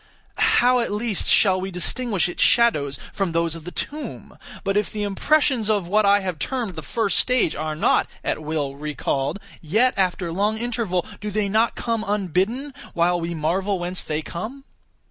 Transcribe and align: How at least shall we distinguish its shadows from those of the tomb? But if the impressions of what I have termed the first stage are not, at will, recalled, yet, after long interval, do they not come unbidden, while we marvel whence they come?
How 0.39 0.79
at 0.79 0.91
least 0.91 1.27
shall 1.27 1.61
we 1.61 1.69
distinguish 1.69 2.27
its 2.27 2.41
shadows 2.41 2.97
from 3.13 3.33
those 3.33 3.53
of 3.53 3.65
the 3.65 3.71
tomb? 3.71 4.35
But 4.63 4.75
if 4.75 4.91
the 4.91 5.03
impressions 5.03 5.69
of 5.69 5.87
what 5.87 6.07
I 6.07 6.21
have 6.21 6.39
termed 6.39 6.75
the 6.75 6.81
first 6.81 7.19
stage 7.19 7.55
are 7.55 7.75
not, 7.75 8.07
at 8.23 8.41
will, 8.41 8.75
recalled, 8.75 9.37
yet, 9.61 9.93
after 9.97 10.31
long 10.31 10.57
interval, 10.57 11.05
do 11.19 11.29
they 11.29 11.47
not 11.47 11.75
come 11.75 12.03
unbidden, 12.07 12.73
while 12.95 13.21
we 13.21 13.35
marvel 13.35 13.77
whence 13.77 14.01
they 14.01 14.23
come? 14.23 14.63